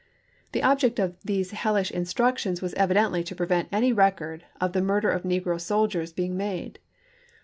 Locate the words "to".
3.23-3.35